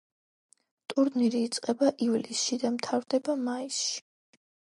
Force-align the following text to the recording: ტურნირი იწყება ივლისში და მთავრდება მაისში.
ტურნირი 0.93 1.41
იწყება 1.49 1.91
ივლისში 2.07 2.59
და 2.65 2.73
მთავრდება 2.79 3.37
მაისში. 3.51 4.03